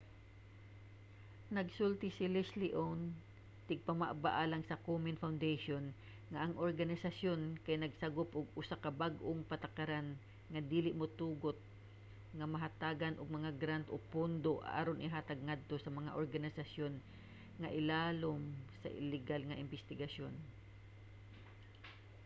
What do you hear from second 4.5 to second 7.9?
sa komen foundation nga ang organisayon kay